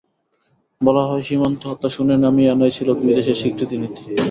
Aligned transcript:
বলা 0.81 1.03
হয়, 1.05 1.21
সীমান্ত-হত্যা 1.21 1.89
শূন্যে 1.89 2.15
নামিয়ে 2.17 2.51
আনাই 2.51 2.71
ছিল 2.71 2.87
দুই 2.93 3.11
দেশের 3.13 3.37
স্বীকৃত 3.41 3.71
নীতি। 3.73 4.01